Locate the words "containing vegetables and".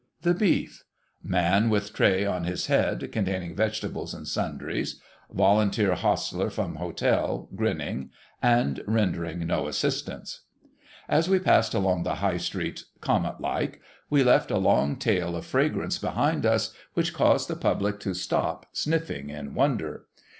3.11-4.27